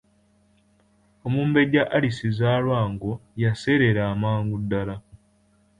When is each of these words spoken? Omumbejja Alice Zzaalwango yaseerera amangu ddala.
Omumbejja 1.27 1.81
Alice 1.95 2.25
Zzaalwango 2.35 3.11
yaseerera 3.41 4.01
amangu 4.13 4.55
ddala. 4.63 4.95